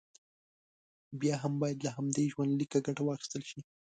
بیا 1.19 1.35
هم 1.43 1.53
باید 1.61 1.77
له 1.85 1.91
همدې 1.97 2.25
ژوندلیکه 2.33 2.79
ګټه 2.85 3.01
واخیستل 3.05 3.41
شي. 3.49 3.59